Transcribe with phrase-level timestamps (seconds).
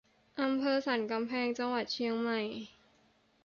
[0.41, 2.41] อำเภอสันกำแพง จังหวัดเชียงใหม่